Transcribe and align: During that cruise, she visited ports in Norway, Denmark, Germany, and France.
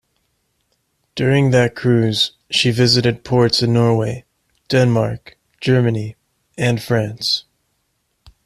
During 1.13 1.51
that 1.51 1.75
cruise, 1.75 2.31
she 2.49 2.71
visited 2.71 3.23
ports 3.23 3.61
in 3.61 3.71
Norway, 3.73 4.25
Denmark, 4.67 5.37
Germany, 5.59 6.15
and 6.57 6.81
France. 6.81 7.45